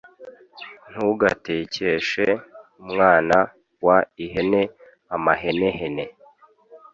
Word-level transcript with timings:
Ntugatekeshe 0.89 2.25
umwana 2.83 3.37
w 3.85 3.87
ihene 4.25 4.61
amahenehene 5.15 6.05